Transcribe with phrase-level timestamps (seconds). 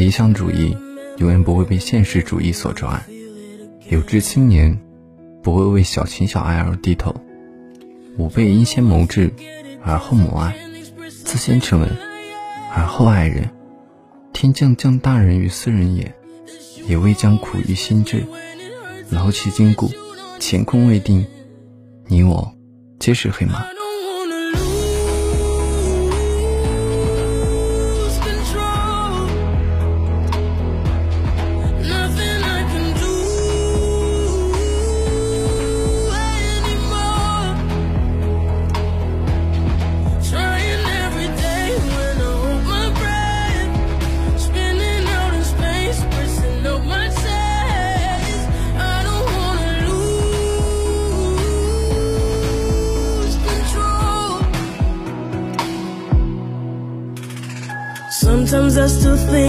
[0.00, 0.74] 理想主义
[1.18, 3.02] 永远不会被现实主义所抓。
[3.90, 4.80] 有志青年
[5.42, 7.14] 不会为小情小爱而低头。
[8.16, 9.30] 吾辈应先谋志，
[9.82, 10.54] 而后谋爱；
[11.10, 11.90] 自先沉稳，
[12.74, 13.50] 而后爱人。
[14.32, 16.14] 天将降大任于斯人也，
[16.88, 18.24] 也未将苦于心志。
[19.10, 19.90] 劳其筋骨，
[20.40, 21.26] 乾坤未定，
[22.06, 22.54] 你我
[22.98, 23.66] 皆是黑马。
[58.20, 59.40] Sometimes I still think